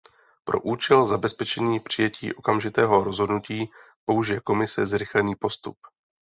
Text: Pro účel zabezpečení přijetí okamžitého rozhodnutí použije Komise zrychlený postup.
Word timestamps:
Pro 0.43 0.59
účel 0.61 1.05
zabezpečení 1.05 1.79
přijetí 1.79 2.33
okamžitého 2.33 3.03
rozhodnutí 3.03 3.69
použije 4.05 4.39
Komise 4.39 4.85
zrychlený 4.85 5.35
postup. 5.35 5.77